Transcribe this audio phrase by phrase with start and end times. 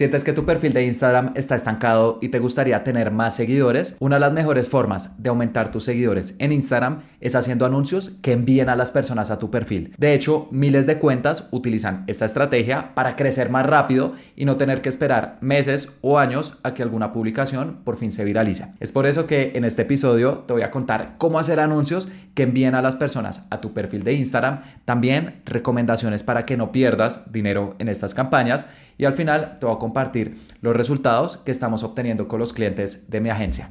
[0.00, 3.96] ¿Sientes que tu perfil de Instagram está estancado y te gustaría tener más seguidores?
[4.00, 8.32] Una de las mejores formas de aumentar tus seguidores en Instagram es haciendo anuncios que
[8.32, 9.92] envíen a las personas a tu perfil.
[9.98, 14.80] De hecho, miles de cuentas utilizan esta estrategia para crecer más rápido y no tener
[14.80, 18.72] que esperar meses o años a que alguna publicación por fin se viralice.
[18.80, 22.44] Es por eso que en este episodio te voy a contar cómo hacer anuncios que
[22.44, 27.30] envíen a las personas a tu perfil de Instagram, también recomendaciones para que no pierdas
[27.30, 28.66] dinero en estas campañas
[29.00, 33.10] y al final te voy a compartir los resultados que estamos obteniendo con los clientes
[33.10, 33.70] de mi agencia.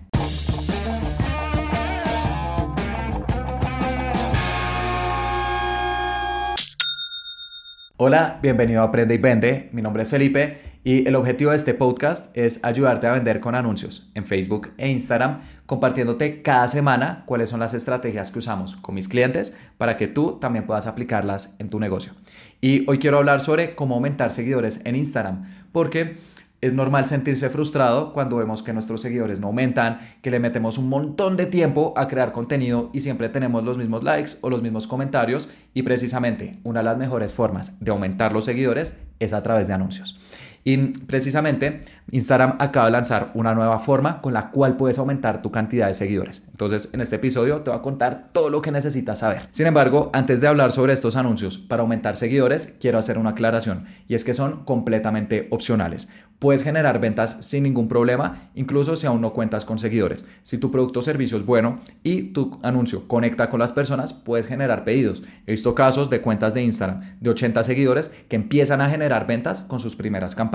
[7.98, 9.70] Hola, bienvenido a Aprende y Vende.
[9.72, 13.54] Mi nombre es Felipe y el objetivo de este podcast es ayudarte a vender con
[13.54, 18.96] anuncios en Facebook e Instagram, compartiéndote cada semana cuáles son las estrategias que usamos con
[18.96, 22.14] mis clientes para que tú también puedas aplicarlas en tu negocio.
[22.62, 26.18] Y hoy quiero hablar sobre cómo aumentar seguidores en Instagram, porque
[26.62, 30.90] es normal sentirse frustrado cuando vemos que nuestros seguidores no aumentan, que le metemos un
[30.90, 34.88] montón de tiempo a crear contenido y siempre tenemos los mismos likes o los mismos
[34.88, 39.68] comentarios y precisamente una de las mejores formas de aumentar los seguidores es a través
[39.68, 40.20] de anuncios.
[40.64, 45.52] Y precisamente Instagram acaba de lanzar una nueva forma con la cual puedes aumentar tu
[45.52, 46.44] cantidad de seguidores.
[46.52, 49.48] Entonces, en este episodio te voy a contar todo lo que necesitas saber.
[49.52, 53.86] Sin embargo, antes de hablar sobre estos anuncios para aumentar seguidores, quiero hacer una aclaración
[54.08, 56.10] y es que son completamente opcionales.
[56.40, 60.26] Puedes generar ventas sin ningún problema, incluso si aún no cuentas con seguidores.
[60.44, 64.48] Si tu producto o servicio es bueno y tu anuncio conecta con las personas, puedes
[64.48, 65.22] generar pedidos.
[65.46, 69.62] He visto casos de cuentas de Instagram de 80 seguidores que empiezan a generar ventas
[69.62, 70.49] con sus primeras campañas.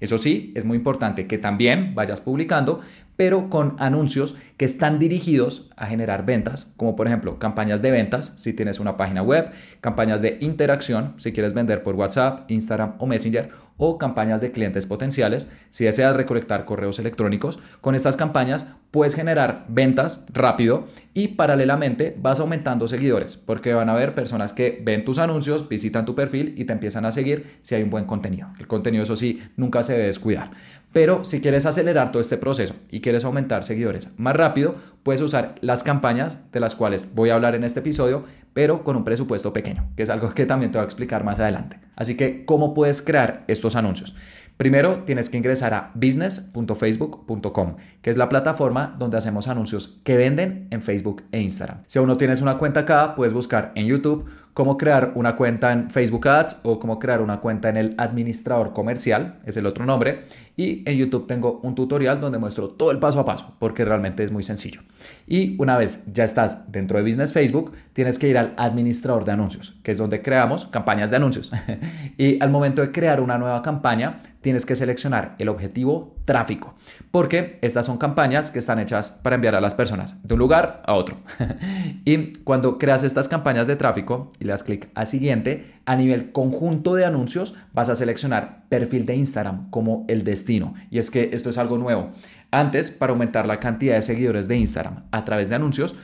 [0.00, 2.80] Eso sí, es muy importante que también vayas publicando,
[3.16, 8.34] pero con anuncios que están dirigidos a generar ventas, como por ejemplo campañas de ventas
[8.36, 13.06] si tienes una página web, campañas de interacción si quieres vender por WhatsApp, Instagram o
[13.06, 17.58] Messenger, o campañas de clientes potenciales si deseas recolectar correos electrónicos.
[17.80, 23.94] Con estas campañas puedes generar ventas rápido y paralelamente vas aumentando seguidores porque van a
[23.94, 27.74] haber personas que ven tus anuncios, visitan tu perfil y te empiezan a seguir si
[27.74, 28.48] hay un buen contenido.
[28.58, 30.50] El contenido, eso sí, nunca se debe descuidar.
[30.94, 35.56] Pero si quieres acelerar todo este proceso y quieres aumentar seguidores más rápido, puedes usar
[35.60, 39.52] las campañas de las cuales voy a hablar en este episodio, pero con un presupuesto
[39.52, 41.80] pequeño, que es algo que también te voy a explicar más adelante.
[41.96, 44.14] Así que, ¿cómo puedes crear estos anuncios?
[44.56, 50.68] Primero tienes que ingresar a business.facebook.com, que es la plataforma donde hacemos anuncios que venden
[50.70, 51.82] en Facebook e Instagram.
[51.86, 55.72] Si aún no tienes una cuenta acá, puedes buscar en YouTube cómo crear una cuenta
[55.72, 59.84] en Facebook Ads o cómo crear una cuenta en el administrador comercial, es el otro
[59.84, 60.22] nombre.
[60.56, 64.22] Y en YouTube tengo un tutorial donde muestro todo el paso a paso, porque realmente
[64.22, 64.82] es muy sencillo.
[65.26, 69.32] Y una vez ya estás dentro de Business Facebook, tienes que ir al administrador de
[69.32, 71.50] anuncios, que es donde creamos campañas de anuncios.
[72.16, 76.74] y al momento de crear una nueva campaña, tienes que seleccionar el objetivo tráfico,
[77.10, 80.82] porque estas son campañas que están hechas para enviar a las personas de un lugar
[80.84, 81.16] a otro.
[82.04, 86.94] y cuando creas estas campañas de tráfico le das clic a siguiente, a nivel conjunto
[86.94, 90.74] de anuncios vas a seleccionar perfil de Instagram como el destino.
[90.90, 92.10] Y es que esto es algo nuevo.
[92.50, 95.94] Antes, para aumentar la cantidad de seguidores de Instagram a través de anuncios,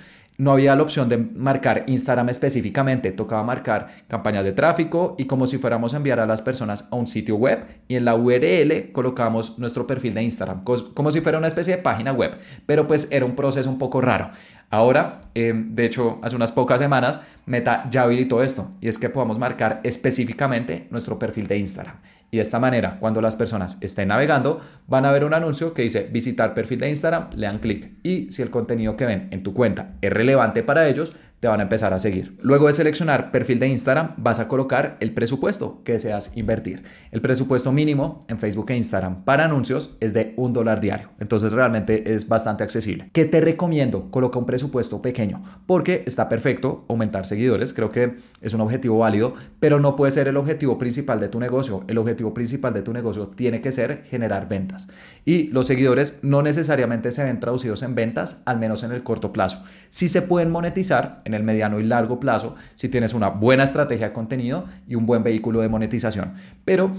[0.41, 5.47] no había la opción de marcar Instagram específicamente, tocaba marcar campañas de tráfico y como
[5.47, 8.91] si fuéramos a enviar a las personas a un sitio web y en la URL
[8.93, 13.09] colocábamos nuestro perfil de Instagram, como si fuera una especie de página web, pero pues
[13.11, 14.31] era un proceso un poco raro.
[14.71, 19.09] Ahora, em, de hecho, hace unas pocas semanas, Meta ya habilitó esto y es que
[19.09, 21.97] podamos marcar específicamente nuestro perfil de Instagram.
[22.31, 25.83] Y de esta manera, cuando las personas estén navegando, van a ver un anuncio que
[25.83, 27.91] dice visitar perfil de Instagram, le dan clic.
[28.05, 31.61] Y si el contenido que ven en tu cuenta es relevante para ellos, te van
[31.61, 32.37] a empezar a seguir.
[32.43, 36.83] Luego de seleccionar perfil de Instagram, vas a colocar el presupuesto que deseas invertir.
[37.11, 41.09] El presupuesto mínimo en Facebook e Instagram para anuncios es de un dólar diario.
[41.19, 43.09] Entonces realmente es bastante accesible.
[43.13, 44.11] ¿Qué te recomiendo?
[44.11, 47.73] Coloca un presupuesto pequeño porque está perfecto aumentar seguidores.
[47.73, 51.41] Creo que es un objetivo válido, pero no puede ser el objetivo principal de tu
[51.41, 51.85] negocio.
[51.89, 54.89] El objetivo principal de tu negocio tiene que ser generar ventas.
[55.25, 59.33] Y los seguidores no necesariamente se ven traducidos en ventas, al menos en el corto
[59.33, 59.65] plazo.
[59.89, 64.09] Si se pueden monetizar en el mediano y largo plazo si tienes una buena estrategia
[64.09, 66.35] de contenido y un buen vehículo de monetización.
[66.65, 66.91] Pero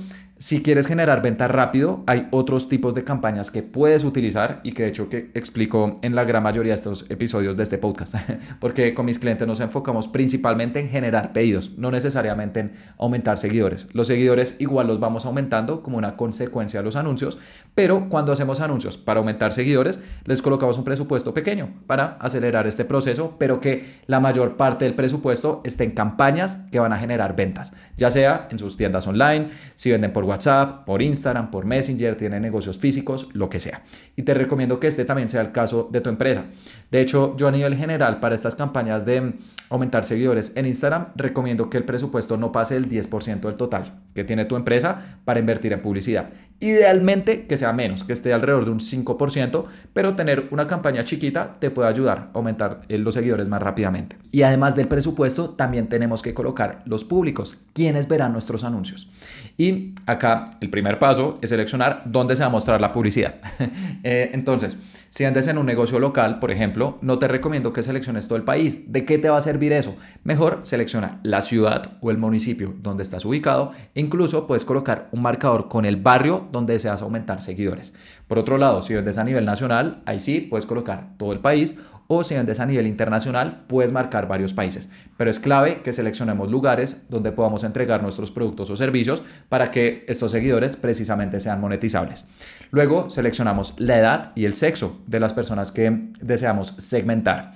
[0.41, 4.81] si quieres generar ventas rápido, hay otros tipos de campañas que puedes utilizar y que
[4.81, 8.15] de hecho que explico en la gran mayoría de estos episodios de este podcast,
[8.59, 13.85] porque con mis clientes nos enfocamos principalmente en generar pedidos, no necesariamente en aumentar seguidores.
[13.93, 17.37] Los seguidores igual los vamos aumentando como una consecuencia de los anuncios,
[17.75, 22.83] pero cuando hacemos anuncios para aumentar seguidores, les colocamos un presupuesto pequeño para acelerar este
[22.83, 27.35] proceso, pero que la mayor parte del presupuesto esté en campañas que van a generar
[27.35, 32.15] ventas, ya sea en sus tiendas online, si venden por WhatsApp, por Instagram, por Messenger,
[32.15, 33.83] tiene negocios físicos, lo que sea.
[34.15, 36.45] Y te recomiendo que este también sea el caso de tu empresa.
[36.89, 39.33] De hecho, yo a nivel general para estas campañas de
[39.69, 44.25] aumentar seguidores en Instagram, recomiendo que el presupuesto no pase el 10% del total que
[44.25, 46.29] tiene tu empresa para invertir en publicidad.
[46.59, 49.63] Idealmente que sea menos, que esté alrededor de un 5%,
[49.93, 54.17] pero tener una campaña chiquita te puede ayudar a aumentar eh, los seguidores más rápidamente.
[54.31, 59.09] Y además del presupuesto, también tenemos que colocar los públicos, quienes verán nuestros anuncios.
[59.57, 60.20] Y acá
[60.59, 63.35] el primer paso es seleccionar dónde se va a mostrar la publicidad.
[64.03, 68.27] Eh, entonces, si andes en un negocio local, por ejemplo, no te recomiendo que selecciones
[68.27, 68.91] todo el país.
[68.91, 69.95] ¿De qué te va a servir eso?
[70.23, 75.21] Mejor selecciona la ciudad o el municipio donde estás ubicado e incluso puedes colocar un
[75.21, 77.93] marcador con el barrio donde deseas aumentar seguidores.
[78.31, 81.77] Por otro lado, si vendes a nivel nacional, ahí sí puedes colocar todo el país
[82.07, 84.89] o si vendes a nivel internacional, puedes marcar varios países.
[85.17, 90.05] Pero es clave que seleccionemos lugares donde podamos entregar nuestros productos o servicios para que
[90.07, 92.23] estos seguidores precisamente sean monetizables.
[92.69, 97.51] Luego seleccionamos la edad y el sexo de las personas que deseamos segmentar.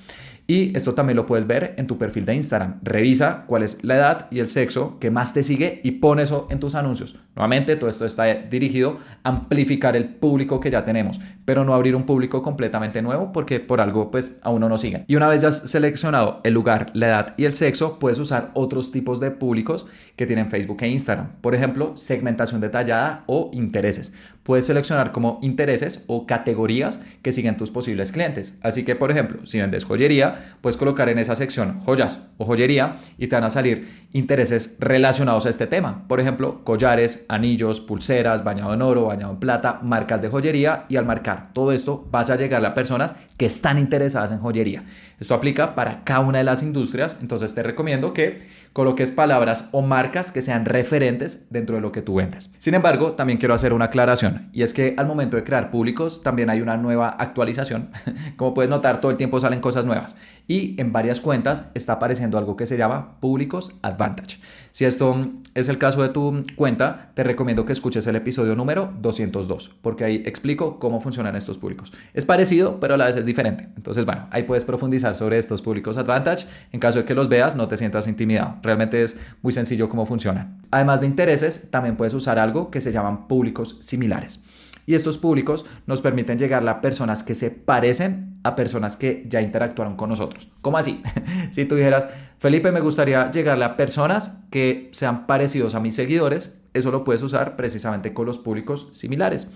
[0.48, 2.80] Y esto también lo puedes ver en tu perfil de Instagram.
[2.84, 6.48] Revisa cuál es la edad y el sexo que más te sigue y pon eso
[6.52, 7.16] en tus anuncios.
[7.36, 11.96] Nuevamente, todo esto está dirigido a amplificar el público que ya tenemos, pero no abrir
[11.96, 15.04] un público completamente nuevo porque por algo pues a uno no sigue.
[15.08, 18.52] Y una vez ya has seleccionado el lugar, la edad y el sexo, puedes usar
[18.54, 21.32] otros tipos de públicos que tienen Facebook e Instagram.
[21.42, 24.14] Por ejemplo, segmentación detallada o intereses.
[24.44, 28.60] Puedes seleccionar como intereses o categorías que siguen tus posibles clientes.
[28.62, 32.98] Así que, por ejemplo, si vendes joyería, puedes colocar en esa sección joyas o joyería
[33.18, 36.08] y te van a salir intereses relacionados a este tema.
[36.08, 40.96] Por ejemplo, collares, anillos, pulseras, bañado en oro, bañado en plata, marcas de joyería y
[40.96, 44.84] al marcar todo esto vas a llegar a personas que están interesadas en joyería.
[45.20, 49.82] Esto aplica para cada una de las industrias, entonces te recomiendo que coloques palabras o
[49.82, 52.52] marcas que sean referentes dentro de lo que tú vendes.
[52.58, 56.24] Sin embargo, también quiero hacer una aclaración y es que al momento de crear públicos
[56.24, 57.92] también hay una nueva actualización.
[58.36, 62.38] Como puedes notar, todo el tiempo salen cosas nuevas y en varias cuentas está apareciendo
[62.38, 64.42] algo que se llama Públicos Advantage.
[64.76, 68.94] Si esto es el caso de tu cuenta, te recomiendo que escuches el episodio número
[69.00, 71.94] 202 porque ahí explico cómo funcionan estos públicos.
[72.14, 73.70] Es parecido, pero a la vez es diferente.
[73.78, 76.48] Entonces, bueno, ahí puedes profundizar sobre estos públicos Advantage.
[76.74, 78.58] En caso de que los veas, no te sientas intimidado.
[78.64, 80.62] Realmente es muy sencillo cómo funcionan.
[80.72, 84.44] Además de intereses, también puedes usar algo que se llaman públicos similares.
[84.86, 89.42] Y estos públicos nos permiten llegar a personas que se parecen a personas que ya
[89.42, 90.48] interactuaron con nosotros.
[90.62, 91.02] ¿Cómo así?
[91.52, 96.62] si tú dijeras, Felipe, me gustaría llegarle a personas que sean parecidos a mis seguidores,
[96.76, 99.48] eso lo puedes usar precisamente con los públicos similares.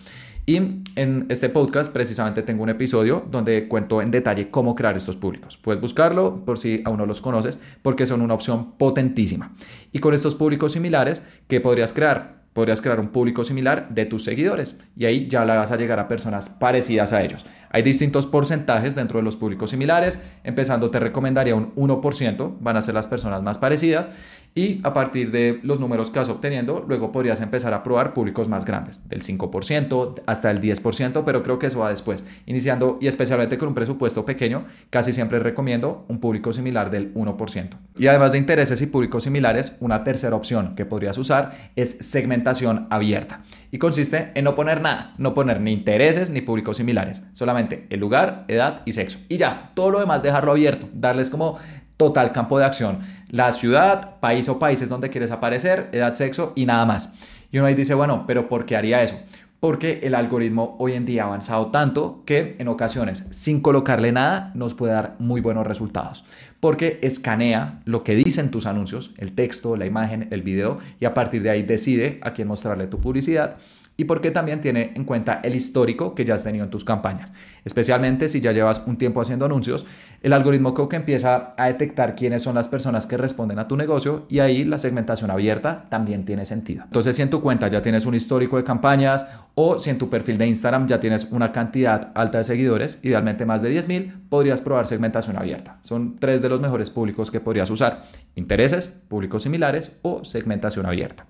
[0.47, 5.17] Y en este podcast precisamente tengo un episodio donde cuento en detalle cómo crear estos
[5.17, 5.57] públicos.
[5.57, 9.53] Puedes buscarlo por si aún no los conoces porque son una opción potentísima.
[9.91, 12.38] Y con estos públicos similares, ¿qué podrías crear?
[12.53, 15.99] Podrías crear un público similar de tus seguidores y ahí ya la vas a llegar
[15.99, 17.45] a personas parecidas a ellos.
[17.71, 22.81] Hay distintos porcentajes dentro de los públicos similares, empezando te recomendaría un 1%, van a
[22.81, 24.11] ser las personas más parecidas
[24.55, 28.49] y a partir de los números que vas obteniendo, luego podrías empezar a probar públicos
[28.49, 32.23] más grandes, del 5% hasta el 10%, pero creo que eso va después.
[32.45, 37.69] Iniciando y especialmente con un presupuesto pequeño, casi siempre recomiendo un público similar del 1%.
[37.97, 42.87] Y además de intereses y públicos similares, una tercera opción que podrías usar es segmentación
[42.89, 43.43] abierta.
[43.71, 47.99] Y consiste en no poner nada, no poner ni intereses ni públicos similares, solamente el
[47.99, 49.19] lugar, edad y sexo.
[49.29, 51.59] Y ya, todo lo demás dejarlo abierto, darles como
[51.99, 52.99] total campo de acción.
[53.29, 57.13] La ciudad, país o países donde quieres aparecer, edad, sexo y nada más.
[57.51, 59.19] Y uno ahí dice, bueno, pero ¿por qué haría eso?
[59.59, 64.53] Porque el algoritmo hoy en día ha avanzado tanto que en ocasiones, sin colocarle nada,
[64.55, 66.23] nos puede dar muy buenos resultados.
[66.61, 71.13] Porque escanea lo que dicen tus anuncios, el texto, la imagen, el video, y a
[71.13, 73.57] partir de ahí decide a quién mostrarle tu publicidad
[73.99, 77.33] y porque también tiene en cuenta el histórico que ya has tenido en tus campañas.
[77.65, 79.85] Especialmente si ya llevas un tiempo haciendo anuncios,
[80.23, 83.75] el algoritmo creo que empieza a detectar quiénes son las personas que responden a tu
[83.75, 86.85] negocio y ahí la segmentación abierta también tiene sentido.
[86.85, 90.09] Entonces, si en tu cuenta ya tienes un histórico de campañas o si en tu
[90.09, 94.61] perfil de Instagram ya tienes una cantidad alta de seguidores, idealmente más de 10.000, podrías
[94.61, 95.79] probar segmentación abierta.
[95.83, 98.03] Son tres de los mejores públicos que podrías usar.
[98.35, 101.25] Intereses, públicos similares o segmentación abierta.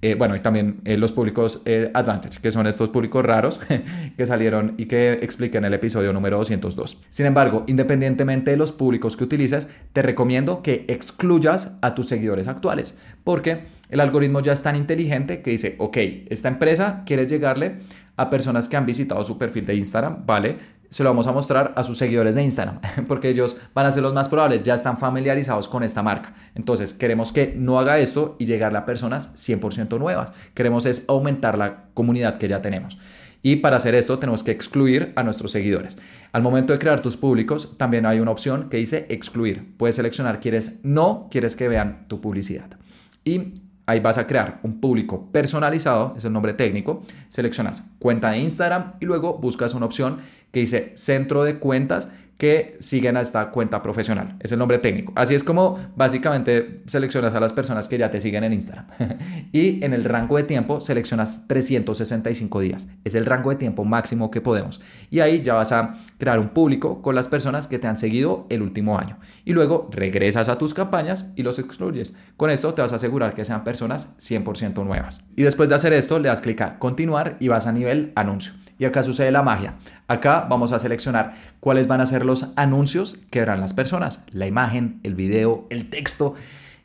[0.00, 1.90] Eh, bueno, y también eh, los públicos eh,
[2.40, 3.60] Que son estos públicos raros
[4.16, 7.02] que salieron y que expliqué en el episodio número 202.
[7.10, 12.48] Sin embargo, independientemente de los públicos que utilices, te recomiendo que excluyas a tus seguidores
[12.48, 15.96] actuales, porque el algoritmo ya es tan inteligente que dice, ok,
[16.28, 17.76] esta empresa quiere llegarle
[18.16, 20.56] a personas que han visitado su perfil de Instagram, ¿vale?
[20.88, 24.02] Se lo vamos a mostrar a sus seguidores de Instagram, porque ellos van a ser
[24.02, 26.34] los más probables, ya están familiarizados con esta marca.
[26.54, 30.32] Entonces, queremos que no haga esto y llegarle a personas 100% nuevas.
[30.54, 32.98] Queremos es aumentar la comunidad que ya tenemos.
[33.42, 35.98] Y para hacer esto tenemos que excluir a nuestros seguidores.
[36.32, 39.76] Al momento de crear tus públicos, también hay una opción que dice excluir.
[39.76, 42.70] Puedes seleccionar quieres no, quieres que vean tu publicidad.
[43.24, 43.54] Y
[43.86, 47.02] Ahí vas a crear un público personalizado, es el nombre técnico.
[47.28, 50.18] Seleccionas cuenta de Instagram y luego buscas una opción
[50.50, 54.36] que dice centro de cuentas que siguen a esta cuenta profesional.
[54.40, 55.12] Es el nombre técnico.
[55.16, 58.86] Así es como básicamente seleccionas a las personas que ya te siguen en Instagram.
[59.52, 62.88] y en el rango de tiempo seleccionas 365 días.
[63.04, 64.80] Es el rango de tiempo máximo que podemos.
[65.10, 68.46] Y ahí ya vas a crear un público con las personas que te han seguido
[68.50, 69.18] el último año.
[69.44, 72.14] Y luego regresas a tus campañas y los excluyes.
[72.36, 75.24] Con esto te vas a asegurar que sean personas 100% nuevas.
[75.36, 78.52] Y después de hacer esto, le das clic a continuar y vas a nivel anuncio.
[78.78, 79.74] Y acá sucede la magia.
[80.06, 84.24] Acá vamos a seleccionar cuáles van a ser los anuncios que verán las personas.
[84.30, 86.34] La imagen, el video, el texto.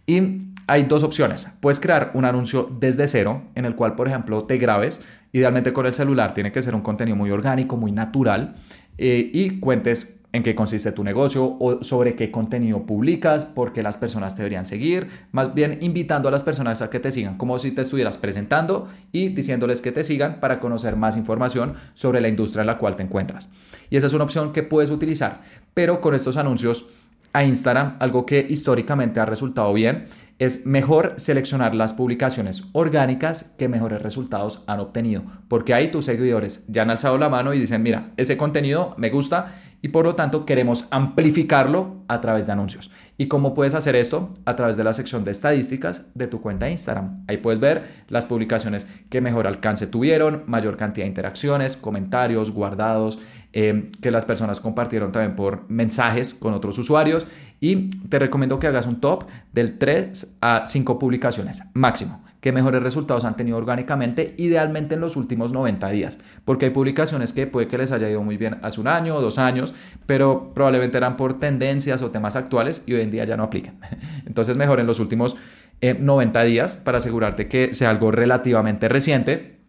[0.05, 1.51] Y hay dos opciones.
[1.60, 5.03] Puedes crear un anuncio desde cero en el cual, por ejemplo, te grabes.
[5.33, 8.55] Idealmente con el celular tiene que ser un contenido muy orgánico, muy natural.
[8.98, 13.83] Eh, y cuentes en qué consiste tu negocio o sobre qué contenido publicas, por qué
[13.83, 17.38] las personas te deberían seguir, más bien invitando a las personas a que te sigan,
[17.38, 22.21] como si te estuvieras presentando y diciéndoles que te sigan para conocer más información sobre
[22.21, 23.50] la industria en la cual te encuentras.
[23.89, 25.41] Y esa es una opción que puedes utilizar,
[25.73, 26.88] pero con estos anuncios
[27.33, 30.07] a Instagram, algo que históricamente ha resultado bien,
[30.39, 36.65] es mejor seleccionar las publicaciones orgánicas que mejores resultados han obtenido, porque ahí tus seguidores
[36.67, 40.15] ya han alzado la mano y dicen, mira, ese contenido me gusta y por lo
[40.15, 42.91] tanto queremos amplificarlo a través de anuncios.
[43.17, 44.29] ¿Y cómo puedes hacer esto?
[44.45, 47.23] A través de la sección de estadísticas de tu cuenta de Instagram.
[47.27, 53.19] Ahí puedes ver las publicaciones que mejor alcance tuvieron, mayor cantidad de interacciones, comentarios, guardados,
[53.53, 57.27] eh, que las personas compartieron también por mensajes con otros usuarios.
[57.59, 62.81] Y te recomiendo que hagas un top del 3 a 5 publicaciones máximo que mejores
[62.83, 67.67] resultados han tenido orgánicamente, idealmente en los últimos 90 días, porque hay publicaciones que puede
[67.67, 69.74] que les haya ido muy bien hace un año o dos años,
[70.07, 73.79] pero probablemente eran por tendencias o temas actuales y hoy en día ya no aplican.
[74.25, 75.38] Entonces mejor en los últimos
[75.81, 79.60] 90 eh, días para asegurarte que sea algo relativamente reciente.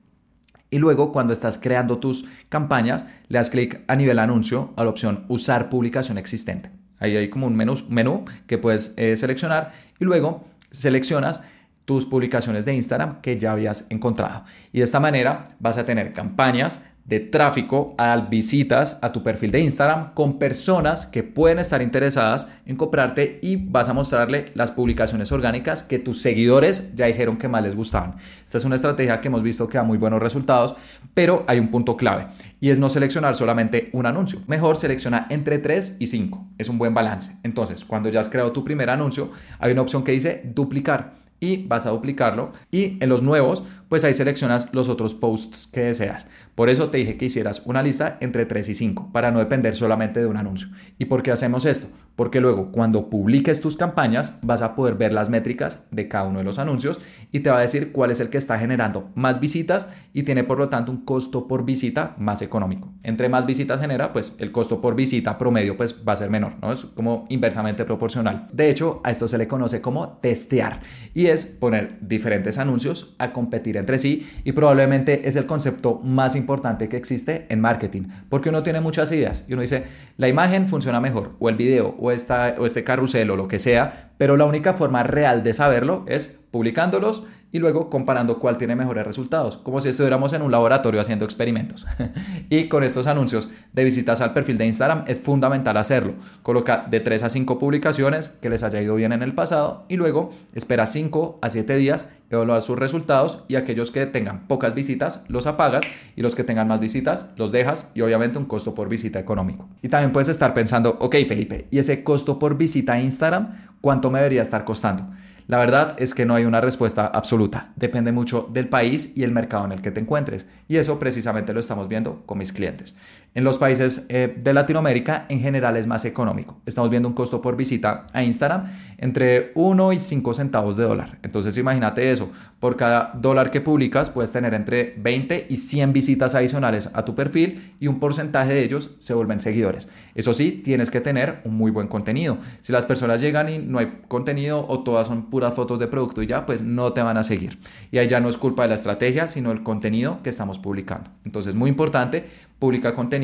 [0.70, 4.90] Y luego, cuando estás creando tus campañas, le das clic a nivel anuncio a la
[4.90, 6.70] opción usar publicación existente.
[6.98, 11.42] Ahí hay como un menú, menú que puedes eh, seleccionar y luego seleccionas
[11.84, 14.44] tus publicaciones de Instagram que ya habías encontrado.
[14.72, 19.50] Y de esta manera vas a tener campañas de tráfico a visitas a tu perfil
[19.50, 24.70] de Instagram con personas que pueden estar interesadas en comprarte y vas a mostrarle las
[24.70, 28.16] publicaciones orgánicas que tus seguidores ya dijeron que más les gustaban.
[28.44, 30.76] Esta es una estrategia que hemos visto que da muy buenos resultados,
[31.12, 32.28] pero hay un punto clave
[32.60, 34.40] y es no seleccionar solamente un anuncio.
[34.46, 36.50] Mejor selecciona entre 3 y 5.
[36.58, 37.32] Es un buen balance.
[37.42, 41.66] Entonces, cuando ya has creado tu primer anuncio, hay una opción que dice duplicar y
[41.66, 46.28] vas a duplicarlo y en los nuevos pues ahí seleccionas los otros posts que deseas.
[46.54, 49.74] Por eso te dije que hicieras una lista entre 3 y 5 para no depender
[49.74, 50.68] solamente de un anuncio.
[50.98, 51.88] ¿Y por qué hacemos esto?
[52.16, 56.38] Porque luego cuando publiques tus campañas vas a poder ver las métricas de cada uno
[56.38, 57.00] de los anuncios
[57.30, 60.44] y te va a decir cuál es el que está generando más visitas y tiene
[60.44, 62.92] por lo tanto un costo por visita más económico.
[63.02, 66.54] Entre más visitas genera, pues el costo por visita promedio pues va a ser menor,
[66.60, 66.72] ¿no?
[66.72, 68.48] Es como inversamente proporcional.
[68.52, 70.80] De hecho, a esto se le conoce como testear
[71.14, 76.36] y es poner diferentes anuncios a competir entre sí y probablemente es el concepto más
[76.36, 79.84] importante que existe en marketing, porque uno tiene muchas ideas y uno dice,
[80.16, 83.60] la imagen funciona mejor, o el video, o, esta, o este carrusel, o lo que
[83.60, 88.74] sea, pero la única forma real de saberlo es publicándolos y luego comparando cuál tiene
[88.74, 91.86] mejores resultados, como si estuviéramos en un laboratorio haciendo experimentos.
[92.50, 96.14] y con estos anuncios de visitas al perfil de Instagram es fundamental hacerlo.
[96.42, 99.96] Coloca de 3 a 5 publicaciones que les haya ido bien en el pasado y
[99.96, 105.24] luego espera 5 a 7 días, evaluar sus resultados y aquellos que tengan pocas visitas
[105.28, 105.84] los apagas
[106.16, 109.68] y los que tengan más visitas los dejas y obviamente un costo por visita económico.
[109.82, 114.10] Y también puedes estar pensando, ok Felipe, ¿y ese costo por visita a Instagram cuánto
[114.10, 115.04] me debería estar costando?
[115.46, 119.32] La verdad es que no hay una respuesta absoluta, depende mucho del país y el
[119.32, 122.96] mercado en el que te encuentres y eso precisamente lo estamos viendo con mis clientes.
[123.34, 126.60] En los países eh, de Latinoamérica en general es más económico.
[126.66, 128.66] Estamos viendo un costo por visita a Instagram
[128.98, 131.18] entre 1 y 5 centavos de dólar.
[131.22, 136.34] Entonces imagínate eso, por cada dólar que publicas puedes tener entre 20 y 100 visitas
[136.34, 139.88] adicionales a tu perfil y un porcentaje de ellos se vuelven seguidores.
[140.14, 142.36] Eso sí, tienes que tener un muy buen contenido.
[142.60, 146.22] Si las personas llegan y no hay contenido o todas son puras fotos de producto
[146.22, 147.58] y ya, pues no te van a seguir.
[147.90, 151.10] Y ahí ya no es culpa de la estrategia, sino el contenido que estamos publicando.
[151.24, 152.26] Entonces, muy importante,
[152.58, 153.21] publica contenido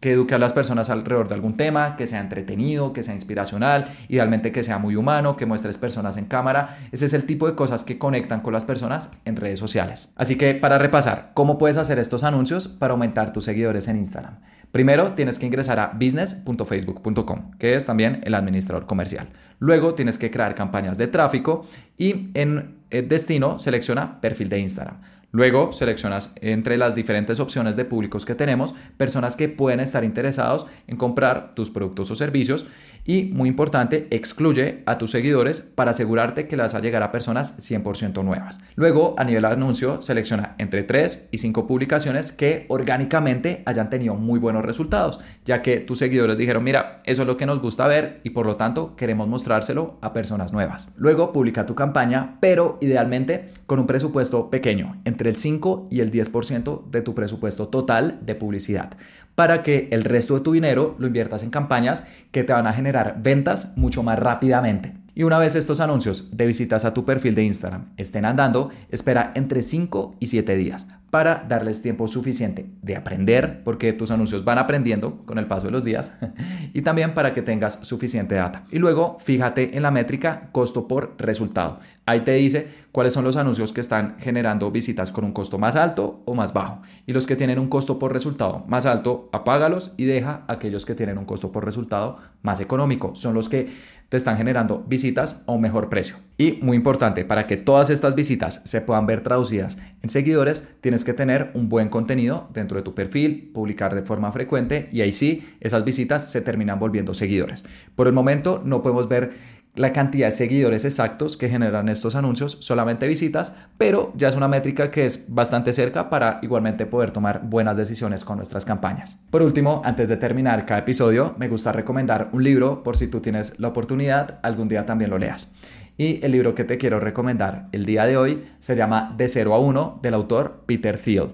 [0.00, 3.86] que eduque a las personas alrededor de algún tema, que sea entretenido, que sea inspiracional,
[4.08, 6.76] idealmente que sea muy humano, que muestres personas en cámara.
[6.92, 10.12] Ese es el tipo de cosas que conectan con las personas en redes sociales.
[10.16, 14.38] Así que para repasar, ¿cómo puedes hacer estos anuncios para aumentar tus seguidores en Instagram?
[14.70, 19.28] Primero tienes que ingresar a business.facebook.com, que es también el administrador comercial.
[19.58, 21.66] Luego tienes que crear campañas de tráfico
[21.96, 25.00] y en el destino selecciona perfil de Instagram.
[25.32, 30.66] Luego seleccionas entre las diferentes opciones de públicos que tenemos personas que pueden estar interesados
[30.86, 32.66] en comprar tus productos o servicios
[33.04, 37.12] y muy importante, excluye a tus seguidores para asegurarte que le vas a llegar a
[37.12, 38.60] personas 100% nuevas.
[38.74, 44.16] Luego, a nivel de anuncio, selecciona entre 3 y 5 publicaciones que orgánicamente hayan tenido
[44.16, 47.86] muy buenos resultados, ya que tus seguidores dijeron, mira, eso es lo que nos gusta
[47.86, 50.92] ver y por lo tanto queremos mostrárselo a personas nuevas.
[50.96, 56.90] Luego, publica tu campaña, pero idealmente con un presupuesto pequeño, el 5 y el 10%
[56.90, 58.96] de tu presupuesto total de publicidad,
[59.34, 62.72] para que el resto de tu dinero lo inviertas en campañas que te van a
[62.72, 65.05] generar ventas mucho más rápidamente.
[65.18, 69.32] Y una vez estos anuncios de visitas a tu perfil de Instagram estén andando, espera
[69.34, 74.58] entre 5 y 7 días para darles tiempo suficiente de aprender, porque tus anuncios van
[74.58, 76.12] aprendiendo con el paso de los días,
[76.74, 78.64] y también para que tengas suficiente data.
[78.70, 81.80] Y luego fíjate en la métrica costo por resultado.
[82.04, 85.74] Ahí te dice cuáles son los anuncios que están generando visitas con un costo más
[85.74, 86.82] alto o más bajo.
[87.04, 90.94] Y los que tienen un costo por resultado más alto, apágalos y deja aquellos que
[90.94, 93.14] tienen un costo por resultado más económico.
[93.14, 93.68] Son los que
[94.08, 96.16] te están generando visitas a un mejor precio.
[96.38, 101.04] Y muy importante, para que todas estas visitas se puedan ver traducidas en seguidores, tienes
[101.04, 105.12] que tener un buen contenido dentro de tu perfil, publicar de forma frecuente y ahí
[105.12, 107.64] sí, esas visitas se terminan volviendo seguidores.
[107.94, 112.58] Por el momento no podemos ver la cantidad de seguidores exactos que generan estos anuncios,
[112.60, 117.42] solamente visitas, pero ya es una métrica que es bastante cerca para igualmente poder tomar
[117.44, 119.20] buenas decisiones con nuestras campañas.
[119.30, 123.20] Por último, antes de terminar cada episodio, me gusta recomendar un libro por si tú
[123.20, 125.52] tienes la oportunidad, algún día también lo leas.
[125.98, 129.54] Y el libro que te quiero recomendar el día de hoy se llama De 0
[129.54, 131.30] a 1 del autor Peter Thiel.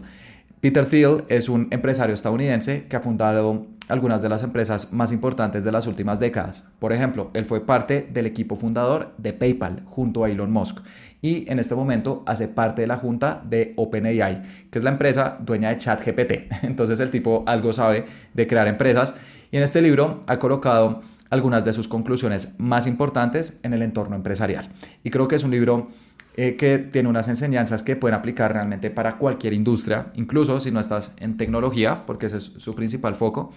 [0.62, 5.64] Peter Thiel es un empresario estadounidense que ha fundado algunas de las empresas más importantes
[5.64, 6.68] de las últimas décadas.
[6.78, 10.78] Por ejemplo, él fue parte del equipo fundador de PayPal junto a Elon Musk
[11.20, 15.36] y en este momento hace parte de la junta de OpenAI, que es la empresa
[15.40, 16.32] dueña de ChatGPT.
[16.62, 19.16] Entonces el tipo algo sabe de crear empresas
[19.50, 24.14] y en este libro ha colocado algunas de sus conclusiones más importantes en el entorno
[24.14, 24.68] empresarial.
[25.02, 25.88] Y creo que es un libro
[26.36, 30.80] eh, que tiene unas enseñanzas que pueden aplicar realmente para cualquier industria, incluso si no
[30.80, 33.52] estás en tecnología, porque ese es su principal foco.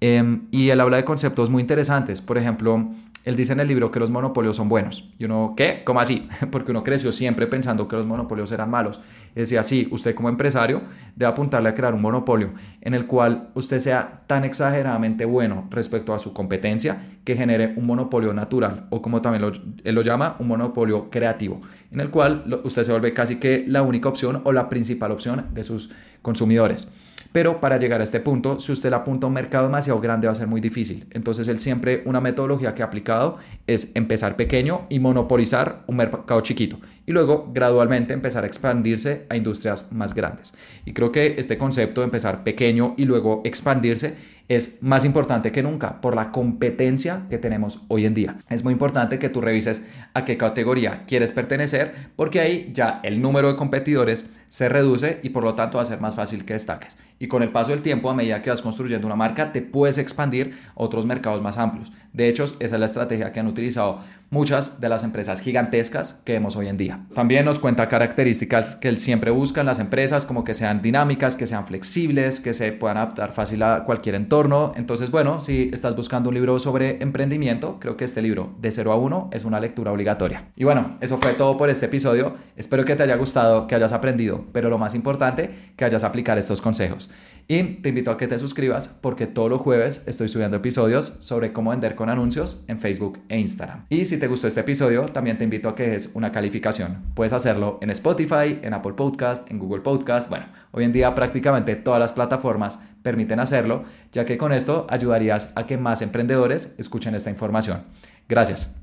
[0.00, 2.88] Em, y él habla de conceptos muy interesantes, por ejemplo,
[3.24, 5.10] él dice en el libro que los monopolios son buenos.
[5.18, 5.82] Y uno, ¿qué?
[5.84, 6.28] ¿Cómo así?
[6.50, 9.00] Porque uno creció siempre pensando que los monopolios eran malos.
[9.36, 10.82] Y decía, sí, usted como empresario
[11.16, 16.14] debe apuntarle a crear un monopolio en el cual usted sea tan exageradamente bueno respecto
[16.14, 19.52] a su competencia que genere un monopolio natural o como también
[19.84, 21.60] él lo llama, un monopolio creativo,
[21.92, 25.46] en el cual usted se vuelve casi que la única opción o la principal opción
[25.52, 25.90] de sus
[26.22, 26.90] consumidores.
[27.32, 30.26] Pero para llegar a este punto, si usted le apunta a un mercado demasiado grande
[30.26, 31.06] va a ser muy difícil.
[31.12, 36.40] Entonces él siempre, una metodología que ha aplicado es empezar pequeño y monopolizar un mercado
[36.40, 36.78] chiquito.
[37.10, 40.54] Y luego gradualmente empezar a expandirse a industrias más grandes.
[40.84, 44.14] Y creo que este concepto de empezar pequeño y luego expandirse
[44.46, 48.36] es más importante que nunca por la competencia que tenemos hoy en día.
[48.48, 53.20] Es muy importante que tú revises a qué categoría quieres pertenecer porque ahí ya el
[53.20, 56.52] número de competidores se reduce y por lo tanto va a ser más fácil que
[56.52, 56.96] destaques.
[57.20, 59.98] Y con el paso del tiempo, a medida que vas construyendo una marca, te puedes
[59.98, 61.92] expandir a otros mercados más amplios.
[62.12, 66.32] De hecho, esa es la estrategia que han utilizado muchas de las empresas gigantescas que
[66.32, 67.00] vemos hoy en día.
[67.14, 71.36] También nos cuenta características que él siempre busca en las empresas, como que sean dinámicas,
[71.36, 74.72] que sean flexibles, que se puedan adaptar fácil a cualquier entorno.
[74.76, 78.92] Entonces, bueno, si estás buscando un libro sobre emprendimiento, creo que este libro de 0
[78.92, 80.44] a 1 es una lectura obligatoria.
[80.56, 82.36] Y bueno, eso fue todo por este episodio.
[82.56, 86.38] Espero que te haya gustado, que hayas aprendido, pero lo más importante, que hayas aplicar
[86.38, 87.10] estos consejos.
[87.48, 91.52] Y te invito a que te suscribas porque todos los jueves estoy subiendo episodios sobre
[91.52, 93.86] cómo vender con anuncios en Facebook e Instagram.
[93.88, 97.02] Y si te gustó este episodio, también te invito a que des una calificación.
[97.14, 100.28] Puedes hacerlo en Spotify, en Apple Podcast, en Google Podcast.
[100.28, 105.52] Bueno, hoy en día prácticamente todas las plataformas permiten hacerlo, ya que con esto ayudarías
[105.56, 107.82] a que más emprendedores escuchen esta información.
[108.28, 108.79] Gracias.